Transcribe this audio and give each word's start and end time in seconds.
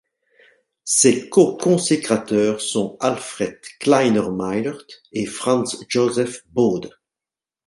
Ses 0.85 1.29
coconsécrateurs 1.29 2.59
sont 2.59 2.97
Alfred 3.01 3.59
Kleinermeilert 3.79 4.79
et 5.13 5.27
Franz-Josef 5.27 6.43
Bode. 6.47 6.89